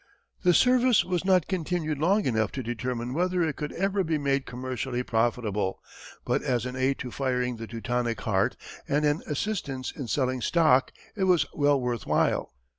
[0.41, 4.47] The service was not continued long enough to determine whether it could ever be made
[4.47, 5.79] commercially profitable,
[6.25, 10.91] but as an aid to firing the Teutonic heart and an assistance in selling stock
[11.15, 12.51] it was well worth while.